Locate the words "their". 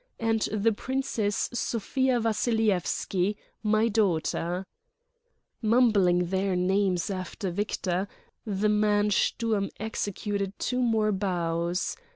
6.29-6.55